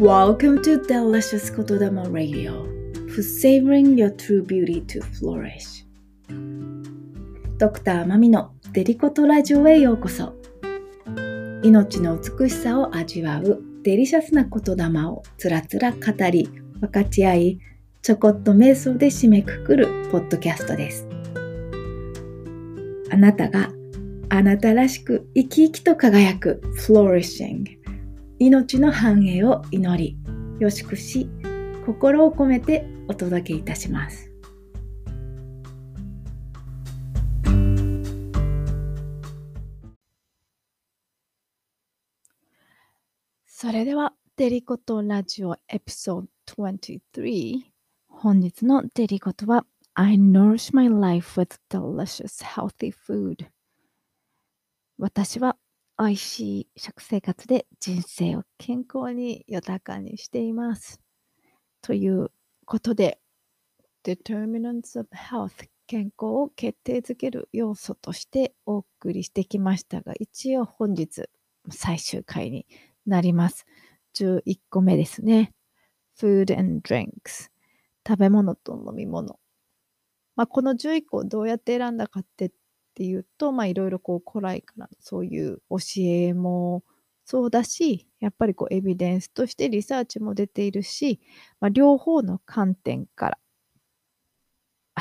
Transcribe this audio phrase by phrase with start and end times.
[0.00, 2.64] Welcome to Delicious 言霊 Radio
[3.10, 5.84] for savoring your true beauty to flourish.
[7.58, 10.32] ドクターマミのデリコトラジオへようこそ。
[11.62, 15.98] 命の美しさを味わうデリシャスな言霊をつらつら語
[16.30, 16.48] り
[16.80, 17.58] 分かち合い
[18.00, 21.06] ちょこっと瞑想で締めくくるポッドキャストです。
[23.12, 23.68] あなたが
[24.30, 27.79] あなたらしく生き生きと輝く Flourishing
[28.42, 30.16] 命の繁栄を祈り
[30.60, 31.28] よしくし
[31.84, 34.32] 心を込めてお届けいたします。
[43.46, 46.22] それではデリコトラジオエピソー
[46.56, 47.60] ド23
[48.08, 53.46] 本日のデリコトは I nourish my life with delicious healthy food
[54.96, 55.58] 私は
[56.00, 60.98] 美味しい食生活で人生を健康に豊かにしています。
[61.82, 62.32] という
[62.64, 63.20] ことで、
[64.02, 71.28] Determinants of Health 健康を決定づける要素としてお送りしてきましたが、一応本日
[71.68, 72.66] 最終回に
[73.04, 73.66] なります。
[74.14, 75.52] 11個目ですね。
[76.18, 77.50] Food and Drinks
[78.08, 79.38] 食べ物と飲み物。
[80.34, 82.50] まあ、この11個をどうやって選んだかって
[82.90, 86.82] っていうと、まあいろいろこう古来からそういう教えも
[87.24, 91.20] そうだし、やっぱりこうエビデンスとしてリサーチも出ているし、
[91.60, 93.38] まあ、両方の観点から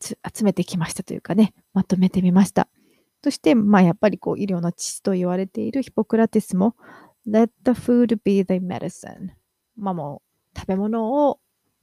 [0.00, 2.68] 集めてきましたというかね、まとめてみました。
[3.24, 6.76] そして、まあやっぱりこう医療の父と言われているヒポクラテスも
[7.26, 9.30] Let the food be the medicine
[9.76, 10.22] まあも
[10.54, 11.40] う食べ物を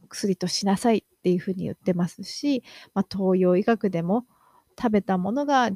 [0.09, 4.25] 薬としなさいっていうふうに言ってますし、まあ、東洋医学でも
[4.80, 5.70] 食べたものが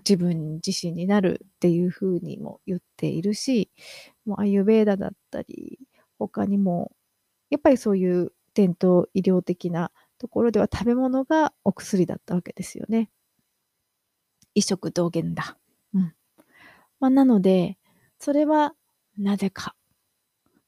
[0.00, 3.70] 自分自身になるっていうふうにも言っているし、
[4.24, 5.78] もうアユベーダだったり、
[6.18, 6.92] 他にも、
[7.50, 13.10] やっぱりそういう伝統医療的なところでは食べ物がお薬だったわけですよね。
[14.54, 15.56] 異食同源だ。
[15.94, 16.14] うん。
[17.00, 17.78] まあ、なので、
[18.18, 18.74] それは
[19.16, 19.74] なぜか。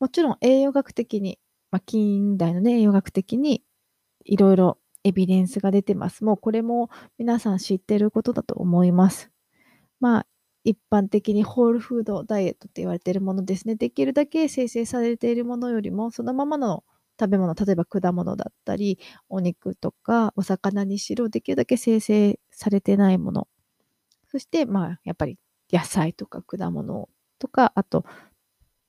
[0.01, 1.39] もちろん栄養学的に、
[1.71, 3.63] まあ、近代のね、栄養学的に
[4.25, 6.25] いろいろエビデンスが出てます。
[6.25, 9.31] もうこれも皆さん知ってることだと思います。
[10.01, 10.27] まあ、
[10.65, 13.75] 一般的にホールフードダイエットって言われているものですね。
[13.75, 16.85] できるだけ生成されているものよりも、そのままの
[17.19, 18.99] 食べ物、例えば果物だったり、
[19.29, 23.49] お肉とかお魚にしろ、できるだけ生成されてないもの。
[24.29, 25.39] そして、まあ、やっぱり
[25.73, 27.09] 野菜とか果物
[27.39, 28.05] とか、あと、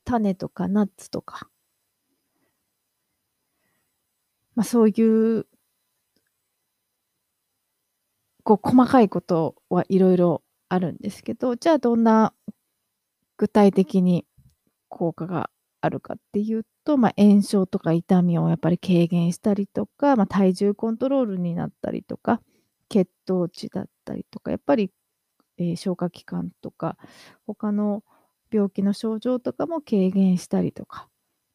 [0.05, 1.49] 種とかナッツとか、
[4.55, 5.47] まあ、そういう
[8.43, 12.33] こう細かいことはいろいろあるんですけど、じゃあどんな
[13.37, 14.25] 具体的に
[14.89, 15.49] 効果が
[15.81, 22.41] あるかっていうと、まあ、炎症とか痛みをやっぱり軽減したりとか、まあ、体重コントロールになったりとか、
[22.89, 24.91] 血糖値だったりとか、やっぱり、
[25.57, 26.97] えー、消化器官とか、
[27.47, 28.03] 他の
[28.51, 31.07] 病気の症状とかも軽減したりとか、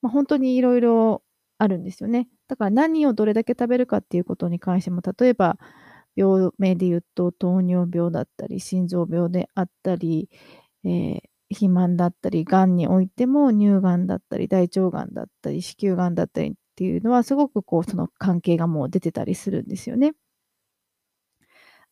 [0.02, 1.22] まあ、本当にいろいろ
[1.58, 2.28] あるんですよね。
[2.48, 5.58] だから何をどれだけ食べるかっていうことに関しても、例えば、
[6.18, 10.28] 病名で言うと糖尿病だったり心臓病であったり、
[10.84, 11.20] えー、
[11.50, 20.14] 肥満だったりがんにおいても乳がんだったり大腸がんだったり子宮がんだったりっていうのはすごくこうその関係がもう出てたりするんですよね。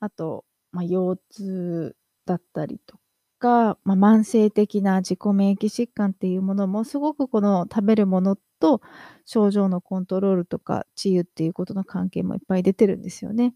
[0.01, 2.99] あと、まあ、腰痛だったりと
[3.39, 8.81] か、まあ、慢性的な自己免疫疾患っていうものもすごくこの食べるものと
[9.25, 13.55] 症状のコントロールとか治癒っていうことの関係もいっぱい出てるんですよね。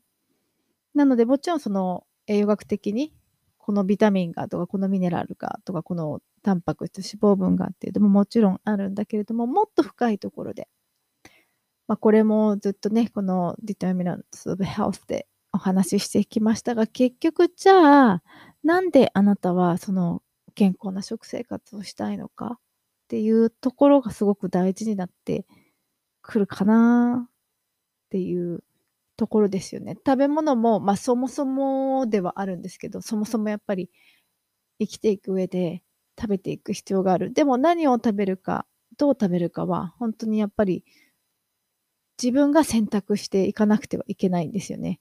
[0.95, 3.15] なので、もちろんその栄養学的に、
[3.59, 10.69] このビタミンがとか、このミネラルがとか、このタンパク質、脂肪分がっていうのももちろんあるんだけれども、もっと深いところで、
[11.87, 18.23] まあ、これもずっとね、この Determinants of Health でお話ししてきましたが、結局じゃあ、
[18.62, 20.23] なんであなたはその
[20.55, 22.59] 健康な食生活をしたいのかっ
[23.09, 25.47] ていうところがすごく大事になって
[26.23, 27.31] くるかなっ
[28.11, 28.62] ていう
[29.20, 29.96] ところですよね。
[30.06, 33.90] 食べ物も、まあそもそもではあるんですけど、そもそもやっぱり
[34.81, 35.82] 生きていく上で
[36.19, 37.34] 食べていく必要がある。
[37.34, 40.84] でも何を食べるか、どう食べるかは、本当にやっぱり
[42.22, 45.00] 自分が選択していかなくてはいけないんですよね。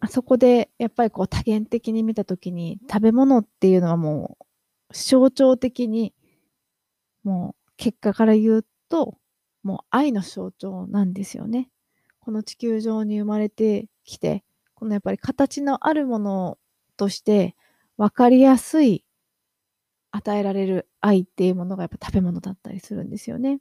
[0.00, 4.38] あそこでやっぱりこう多元的に見たときに食べ物っていうのはも
[4.90, 6.14] う象徴的に
[7.22, 9.18] もう結果から言うと
[9.64, 11.70] もう愛の象徴なんですよね。
[12.20, 14.44] この地球上に生まれてきて、
[14.74, 16.58] このやっぱり形のあるもの
[16.96, 17.56] として
[17.98, 19.02] 分かりやすい
[20.12, 23.60] 与えられる愛っていうものがやっぱ食べ物だったりするんですよね。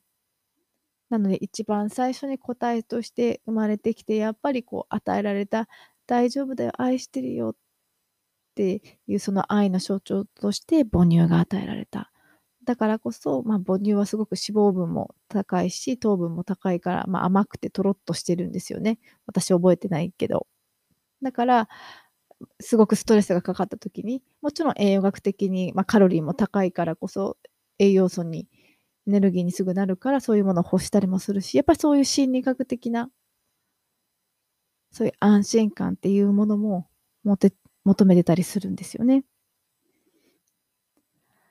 [1.09, 5.67] なので一番最初に答えとして生まれてきて、やっぱりこう与えられた
[6.07, 7.55] 大丈夫だよ、愛してるよっ
[8.55, 12.12] ていうその愛の象徴として母乳が与えられた。
[12.65, 18.99] だからこそ、まあ、母乳はすごく脂肪分も高いし、糖分も高いから、まあ、甘くてとろっとしてるんですよね。
[19.25, 20.47] 私覚えてないけど。
[21.21, 21.69] だから、
[22.59, 27.37] すごくストレスがかかった時に、もちろん栄養学的に、まあ、カロリーも高いからこそ、
[27.79, 28.47] 栄養素に、
[29.07, 33.09] エネルギーにすぐなるから、そういうものを欲したりもするし、やっぱりそういう心理学的な、
[34.91, 36.87] そういう安心感っていうものも
[37.23, 39.25] 求めてたりするんですよね。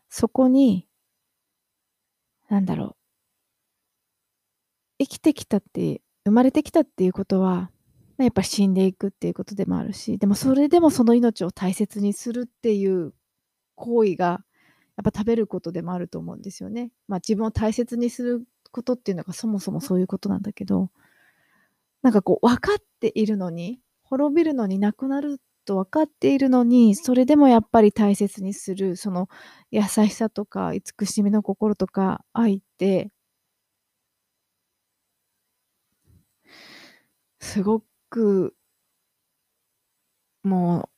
[0.08, 0.86] そこに、
[2.52, 2.96] なんだろう。
[4.98, 7.70] 生きてきたって、生まれてきたっていうことは、
[8.18, 13.14] やっぱ死んでいくっていうことでもあるし、でもそれでもその命を大切にするっていう
[13.74, 14.44] 行為が、
[14.98, 16.92] やっぱ食べることでもあると思うんですよね。
[17.08, 20.90] まあ自分を大切にすることっていうのがそもそもそういうことなんだけど、
[22.02, 29.28] なんかこう分かっているのに、滅びるのになくなると分かっているのに、それでもやっぱり大切にする、その
[29.70, 33.10] 優しさとか慈しみの心とか愛って、
[37.40, 38.54] すごく、
[40.44, 40.88] も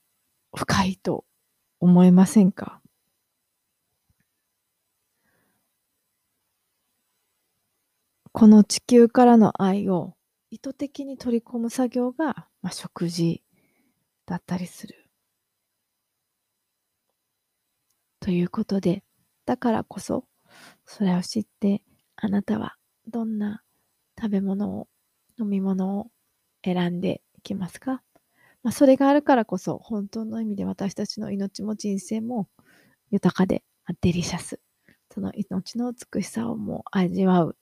[0.55, 1.25] う、深いと
[1.81, 2.82] 思いませんか？
[8.32, 10.16] この地球からの愛を
[10.50, 13.44] 意図的に取り込む作業が、まあ、食事。
[14.26, 15.09] だったりする。
[18.21, 19.03] ということで、
[19.44, 20.25] だからこそ、
[20.87, 21.82] それを知って、
[22.17, 22.76] あなたは
[23.06, 23.62] どんな
[24.19, 24.88] 食べ物を、
[25.38, 26.11] 飲み物を
[26.65, 28.03] 選んでいきますか、
[28.62, 32.49] まあ、それがあるからこそ、本当の意味で私たちの命も人生も
[33.11, 33.62] 豊かで、
[34.00, 34.61] デリシャス。
[35.12, 37.56] その命の美しさをもう味わう。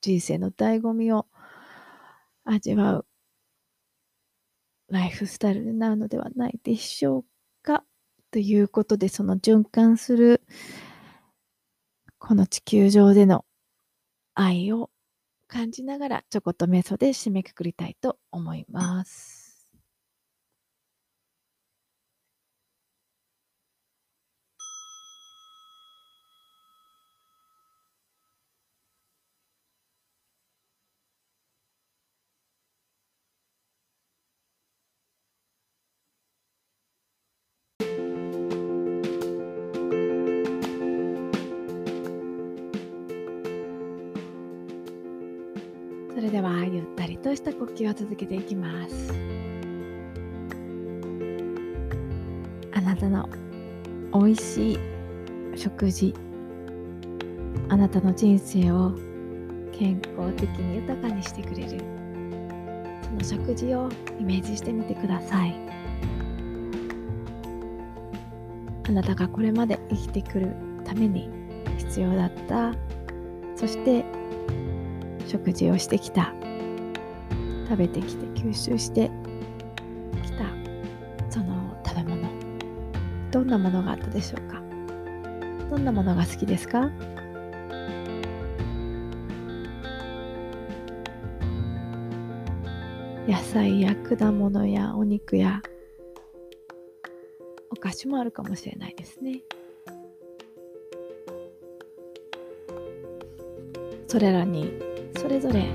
[0.00, 1.28] 人生の醍醐味を
[2.44, 3.06] 味わう
[4.92, 7.24] ライフスタイルになるのではないでしょう
[7.62, 7.84] か。
[8.30, 10.42] ということで、その循環する、
[12.18, 13.44] この地球上での
[14.34, 14.90] 愛を
[15.48, 19.41] 感じながら、ちょこっと瞑想で締めくくりたいと思います。
[46.22, 49.12] れではゆったりとした呼吸を続けていきます。
[52.72, 53.28] あなたの
[54.14, 54.78] 美味しい
[55.56, 56.14] 食事
[57.68, 58.92] あなたの人生を
[59.72, 61.80] 健康的に豊かにしてくれる。
[63.02, 63.88] その食事を
[64.20, 65.54] イメージしてみてください。
[68.84, 70.54] あなたがこれまで生きてくる
[70.84, 71.28] ために
[71.78, 72.72] 必要だった。
[73.56, 74.04] そして
[75.32, 76.34] 食事をしてきた。
[77.66, 79.10] 食べてきて吸収して
[80.22, 80.44] きた。
[81.30, 82.28] その食べ物。
[83.30, 84.60] どんなものがあったでしょうか？
[85.70, 86.90] どんなものが好きですか？
[93.26, 95.62] 野菜や果物やお肉や
[97.70, 99.40] お菓子もあるかもしれないですね。
[104.08, 104.91] それらに
[105.22, 105.66] それぞれ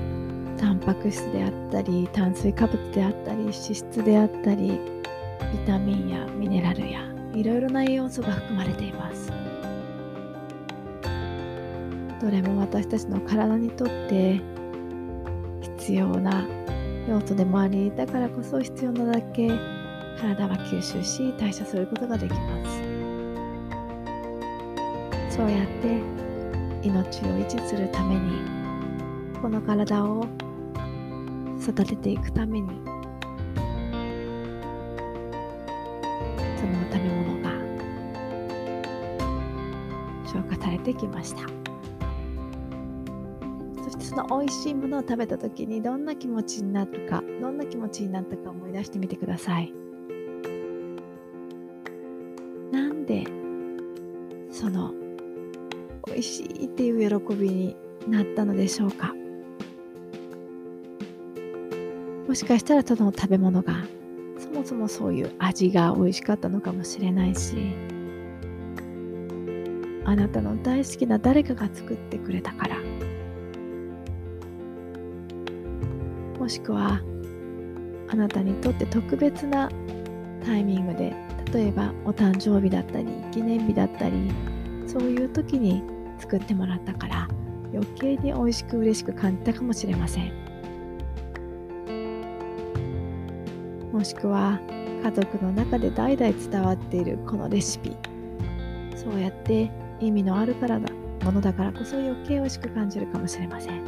[0.58, 4.78] タンパク質であったり炭水化物であったり脂質であったり
[5.52, 7.00] ビタミンやミネラルや
[7.32, 9.32] いろいろな栄養素が含まれています。
[12.20, 14.38] どれも私たちの体にとって
[15.78, 16.46] 必要な
[17.08, 19.48] 要素でもありだからこそ必要なだけ
[20.20, 22.38] 体は吸収し代謝することができま
[25.30, 25.36] す。
[25.36, 26.02] そうやって
[26.82, 28.57] 命を維持するために
[29.40, 30.26] この体を
[31.60, 32.68] 育てていくために
[36.56, 37.50] その食べ物が
[40.26, 41.42] 消化されてきました。
[43.82, 49.72] そしてその美味しいものを食べた時にどんな気持ちになるかどんな気持ちになったか思い出してみてください。
[52.70, 53.24] なんで
[54.50, 54.92] その
[56.06, 57.76] 美味しいっていう喜びに
[58.08, 59.14] なったのでしょうか？
[62.28, 63.72] もしかしたらただの食べ物が
[64.38, 67.74] そもそもそういう味が美味しかったのかもしれないし
[70.04, 72.76] あなたの大好きな誰かが作ってくれたから
[76.38, 77.00] もしくは
[78.10, 79.70] あなたにとって特別な
[80.44, 81.14] タイミングで
[81.54, 84.30] 例えばお誕生日だったり記念日だったり
[84.86, 85.82] そういう時に
[86.18, 87.28] 作ってもらったから
[87.72, 90.37] 余計に美味しく嬉しく感じたかもしれません。
[93.98, 94.60] もしくは
[95.02, 97.96] 家族の中で代々伝わっているこのレシピ。
[98.94, 100.88] そうやって意味のあるからだ。
[101.24, 103.82] ものだからこそ余計美味しく感じるかもしれません。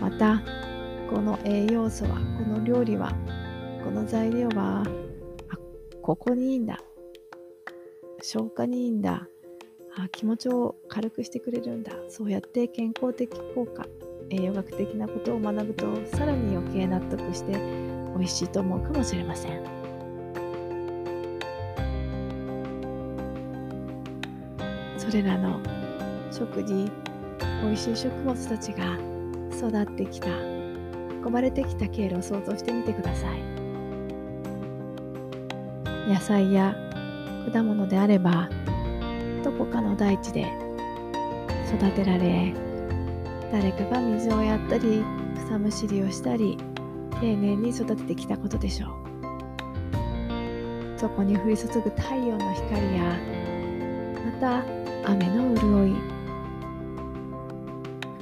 [0.00, 0.42] また
[1.08, 3.12] この栄養素はこの料理は
[3.84, 4.82] この材料は
[5.50, 5.58] あ
[6.02, 6.80] ここにいいんだ。
[8.22, 9.28] 消化にいいんだ。
[9.96, 11.92] あ気持ちを軽くしてくれるんだ。
[12.08, 13.86] そうやって健康的効果。
[14.30, 17.52] 栄養学的なことを学ぶとさらに余計納得して
[18.16, 19.64] 美味しいと思うかもしれません。
[24.98, 25.60] それらの
[26.32, 26.90] 食事
[27.62, 28.98] 美味しい食物たちが
[29.52, 33.40] 育ってきた運ばれてきた経路を想像してみてください。
[36.08, 36.74] 野菜や
[37.52, 38.48] 果物であれば
[39.42, 40.52] どこかの大地で
[41.68, 42.52] 育てられ
[43.54, 45.04] 誰かが水をやったり
[45.46, 46.58] 草むしりをしたり
[47.20, 48.90] 丁寧に育ててきたことでしょう。
[50.98, 53.16] そこに降り注ぐ太陽の光や
[54.24, 54.64] また
[55.08, 55.94] 雨の潤い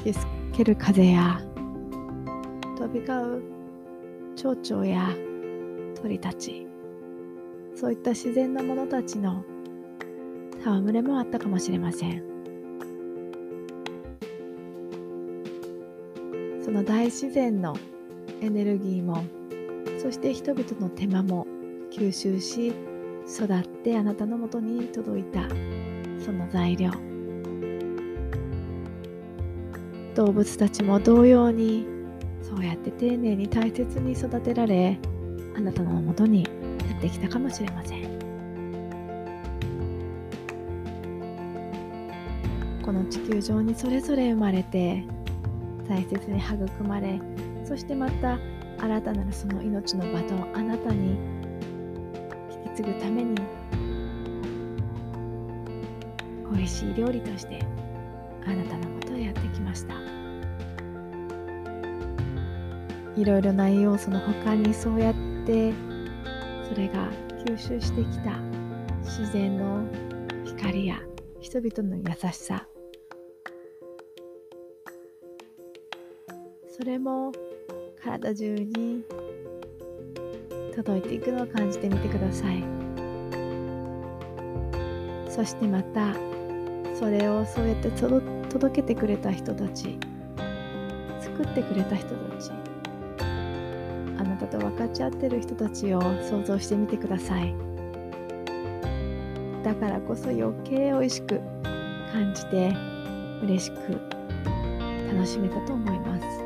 [0.00, 1.40] 吹きつける風や
[2.76, 3.42] 飛び交う
[4.36, 5.08] 蝶々や
[6.02, 6.66] 鳥たち。
[7.74, 9.42] そういった自然のものたちの
[10.60, 12.31] 戯れもあったかもしれません。
[16.62, 17.76] その大自然の
[18.40, 19.24] エネルギーも
[20.00, 21.46] そして人々の手間も
[21.90, 22.72] 吸収し
[23.28, 25.48] 育ってあなたのもとに届いた
[26.24, 26.90] その材料。
[30.14, 31.86] 動物たちも同様に
[32.42, 34.98] そうやって丁寧に大切に育てられ
[35.56, 38.02] あなたのもとにやってきたかもしれません。
[42.84, 45.04] この地球上にそれぞれ生まれて
[45.92, 47.20] 大切に育まれ
[47.64, 48.38] そしてまた
[48.78, 51.18] 新たなるその命のバトンをあなたに
[52.50, 53.34] 引き継ぐために
[56.50, 57.62] 美味しい料理として
[58.46, 59.94] あなたのもとへやってきました。
[63.14, 65.14] いろいろな栄養素の他にそうやっ
[65.46, 65.74] て
[66.70, 67.10] それが
[67.44, 68.38] 吸収してきた
[69.02, 69.84] 自然の
[70.46, 71.02] 光や
[71.40, 72.66] 人々の優しさ
[76.82, 77.30] それも
[78.02, 79.04] 体中に
[80.74, 82.64] 届いていくのを感じてみてください。
[85.30, 86.12] そしてまた
[86.98, 89.96] それをそうやって届けてくれた人たち
[91.20, 92.50] 作ってくれた人たち
[94.18, 97.54] あなたと分かち合ってる人たちを想像してみてください。
[99.62, 101.40] だからこそ余計美味しく
[102.10, 102.74] 感じて
[103.40, 104.00] 嬉しく
[105.14, 106.41] 楽しめたと思います。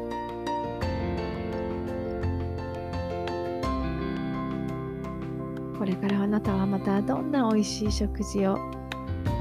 [5.78, 8.58] これからあなたはまたどんな美味しい食事を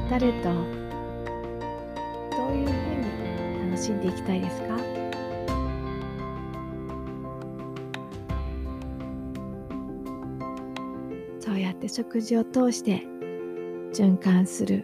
[0.09, 0.51] 誰とど
[2.49, 2.73] ういうふう
[3.63, 4.77] に楽しんでいきたいですか？
[11.39, 13.03] そうやって食事を通して
[13.93, 14.83] 循環する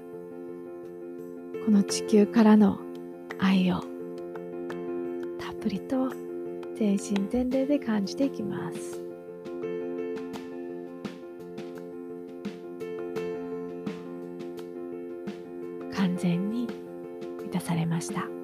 [1.66, 2.80] この地球からの
[3.40, 3.82] 愛を
[5.38, 6.10] たっぷりと
[6.76, 9.11] 全身全霊で感じていきます。
[18.02, 18.41] ました。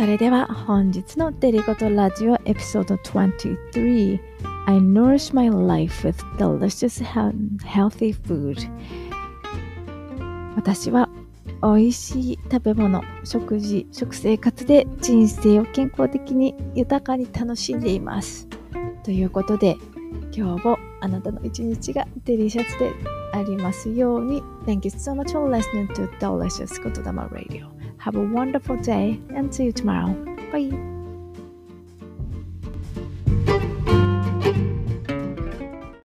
[0.00, 4.18] それでは本日のデリゴトラジオエピソード23
[4.64, 8.56] I nourish my life with delicious healthy food
[10.56, 11.10] 私は
[11.62, 18.48] 美味しい食べ物、食事、食生活で人生を健康的に豊かに楽しんでいます。
[19.04, 19.76] ということで、
[20.34, 22.90] 今日もあなたの一日がデリシャスで
[23.34, 24.40] ありますように。
[24.64, 27.79] Thank you so much for listening to Delicious 言霊 Radio.
[28.00, 30.14] Have a wonderful day and see you tomorrow.
[30.50, 30.99] Bye!